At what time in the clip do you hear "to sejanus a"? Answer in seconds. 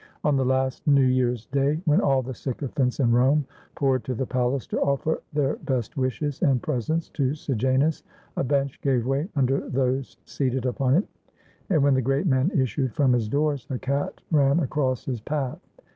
7.09-8.43